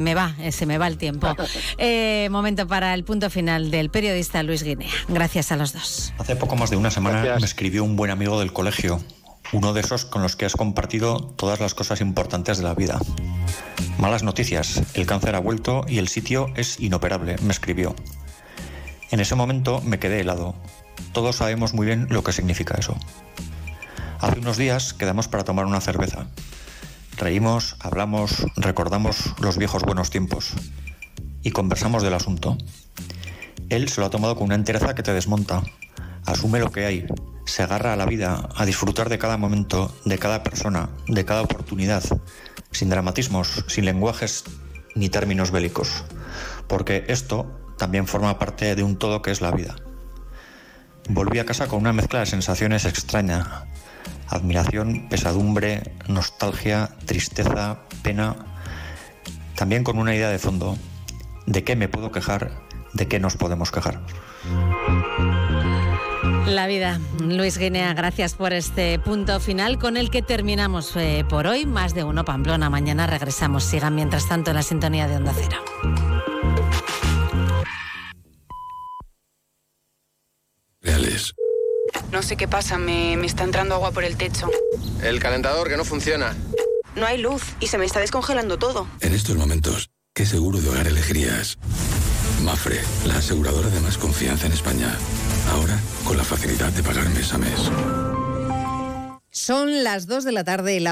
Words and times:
Me 0.00 0.14
va, 0.14 0.34
eh, 0.40 0.50
se 0.50 0.64
me 0.64 0.78
va 0.78 0.86
el 0.86 0.96
tiempo. 0.96 1.28
Eh, 1.82 2.28
momento 2.30 2.66
para 2.66 2.94
el 2.94 3.04
punto 3.04 3.30
final 3.30 3.70
del 3.70 3.90
periodista 3.90 4.42
Luis 4.42 4.62
Guinea. 4.62 4.88
Gracias 5.08 5.52
a 5.52 5.56
los 5.56 5.72
dos. 5.72 6.12
Hace 6.18 6.36
poco 6.36 6.56
más 6.56 6.70
de 6.70 6.76
una 6.76 6.90
semana 6.90 7.36
me 7.38 7.44
escribió 7.44 7.84
un 7.84 7.96
buen 7.96 8.10
amigo 8.10 8.38
del 8.40 8.52
colegio, 8.52 9.00
uno 9.52 9.72
de 9.72 9.80
esos 9.80 10.04
con 10.04 10.22
los 10.22 10.36
que 10.36 10.46
has 10.46 10.54
compartido 10.54 11.20
todas 11.36 11.60
las 11.60 11.74
cosas 11.74 12.00
importantes 12.00 12.58
de 12.58 12.64
la 12.64 12.74
vida. 12.74 12.98
Malas 13.98 14.22
noticias, 14.22 14.82
el 14.94 15.06
cáncer 15.06 15.34
ha 15.34 15.40
vuelto 15.40 15.84
y 15.88 15.98
el 15.98 16.08
sitio 16.08 16.48
es 16.56 16.80
inoperable, 16.80 17.36
me 17.42 17.52
escribió. 17.52 17.94
En 19.10 19.20
ese 19.20 19.34
momento 19.34 19.80
me 19.82 19.98
quedé 19.98 20.20
helado. 20.20 20.54
Todos 21.12 21.36
sabemos 21.36 21.74
muy 21.74 21.86
bien 21.86 22.06
lo 22.10 22.22
que 22.22 22.32
significa 22.32 22.74
eso. 22.78 22.96
Hace 24.20 24.40
unos 24.40 24.56
días 24.56 24.92
quedamos 24.92 25.28
para 25.28 25.44
tomar 25.44 25.66
una 25.66 25.80
cerveza. 25.80 26.26
Reímos, 27.20 27.76
hablamos, 27.80 28.46
recordamos 28.56 29.34
los 29.40 29.58
viejos 29.58 29.82
buenos 29.82 30.08
tiempos 30.08 30.54
y 31.42 31.50
conversamos 31.50 32.02
del 32.02 32.14
asunto. 32.14 32.56
Él 33.68 33.90
se 33.90 34.00
lo 34.00 34.06
ha 34.06 34.10
tomado 34.10 34.36
con 34.36 34.44
una 34.44 34.54
entereza 34.54 34.94
que 34.94 35.02
te 35.02 35.12
desmonta. 35.12 35.62
Asume 36.24 36.60
lo 36.60 36.72
que 36.72 36.86
hay, 36.86 37.06
se 37.44 37.62
agarra 37.62 37.92
a 37.92 37.96
la 37.96 38.06
vida, 38.06 38.48
a 38.56 38.64
disfrutar 38.64 39.10
de 39.10 39.18
cada 39.18 39.36
momento, 39.36 39.94
de 40.06 40.16
cada 40.16 40.42
persona, 40.42 40.88
de 41.08 41.26
cada 41.26 41.42
oportunidad, 41.42 42.02
sin 42.70 42.88
dramatismos, 42.88 43.66
sin 43.66 43.84
lenguajes 43.84 44.44
ni 44.94 45.10
términos 45.10 45.50
bélicos, 45.50 46.04
porque 46.68 47.04
esto 47.08 47.54
también 47.76 48.06
forma 48.06 48.38
parte 48.38 48.74
de 48.74 48.82
un 48.82 48.96
todo 48.96 49.20
que 49.20 49.30
es 49.30 49.42
la 49.42 49.50
vida. 49.50 49.76
Volví 51.10 51.38
a 51.38 51.44
casa 51.44 51.68
con 51.68 51.80
una 51.80 51.92
mezcla 51.92 52.20
de 52.20 52.26
sensaciones 52.26 52.86
extraña, 52.86 53.66
admiración, 54.30 55.08
pesadumbre, 55.08 55.82
nostalgia, 56.08 56.90
tristeza, 57.04 57.80
pena, 58.02 58.36
también 59.56 59.84
con 59.84 59.98
una 59.98 60.14
idea 60.14 60.30
de 60.30 60.38
fondo, 60.38 60.78
de 61.46 61.64
qué 61.64 61.76
me 61.76 61.88
puedo 61.88 62.12
quejar, 62.12 62.52
de 62.94 63.08
qué 63.08 63.20
nos 63.20 63.36
podemos 63.36 63.70
quejar. 63.70 64.00
La 66.46 66.66
vida. 66.66 67.00
Luis 67.20 67.58
Guinea, 67.58 67.92
gracias 67.94 68.34
por 68.34 68.52
este 68.52 68.98
punto 68.98 69.38
final 69.40 69.78
con 69.78 69.96
el 69.96 70.10
que 70.10 70.22
terminamos 70.22 70.96
eh, 70.96 71.24
por 71.28 71.46
hoy. 71.46 71.66
Más 71.66 71.94
de 71.94 72.04
uno 72.04 72.24
Pamplona. 72.24 72.70
Mañana 72.70 73.06
regresamos. 73.06 73.64
Sigan 73.64 73.94
mientras 73.94 74.28
tanto 74.28 74.50
en 74.50 74.56
la 74.56 74.62
sintonía 74.62 75.06
de 75.06 75.16
Onda 75.16 75.32
Cero. 75.34 76.09
No 82.12 82.22
sé 82.22 82.36
qué 82.36 82.48
pasa, 82.48 82.76
me, 82.78 83.16
me 83.16 83.26
está 83.26 83.44
entrando 83.44 83.74
agua 83.74 83.92
por 83.92 84.04
el 84.04 84.16
techo. 84.16 84.50
El 85.02 85.20
calentador 85.20 85.68
que 85.68 85.76
no 85.76 85.84
funciona. 85.84 86.36
No 86.96 87.06
hay 87.06 87.18
luz 87.18 87.42
y 87.60 87.68
se 87.68 87.78
me 87.78 87.84
está 87.84 88.00
descongelando 88.00 88.58
todo. 88.58 88.88
En 89.00 89.14
estos 89.14 89.36
momentos, 89.36 89.90
¿qué 90.12 90.26
seguro 90.26 90.60
de 90.60 90.68
hogar 90.68 90.88
elegirías? 90.88 91.56
Mafre, 92.42 92.80
la 93.06 93.16
aseguradora 93.16 93.68
de 93.68 93.80
más 93.80 93.96
confianza 93.96 94.46
en 94.46 94.52
España. 94.52 94.96
Ahora, 95.52 95.78
con 96.04 96.16
la 96.16 96.24
facilidad 96.24 96.72
de 96.72 96.82
pagar 96.82 97.08
mes 97.10 97.32
a 97.32 97.38
mes. 97.38 97.70
Son 99.32 99.84
las 99.84 100.08
2 100.08 100.24
de 100.24 100.32
la 100.32 100.42
tarde 100.42 100.74
y 100.74 100.80
la 100.80 100.88